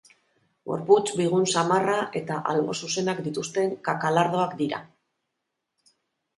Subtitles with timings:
[0.69, 4.85] Gorputz bigun samarra eta albo zuzenak dituzten kakalardoak dira.